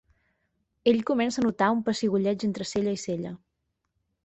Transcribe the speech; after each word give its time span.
Ell 0.91 0.97
comença 1.09 1.39
a 1.41 1.43
notar 1.47 1.67
un 1.77 1.85
pessigolleig 1.91 2.47
entre 2.49 2.69
cella 2.73 2.97
i 2.99 3.03
cella. 3.05 3.37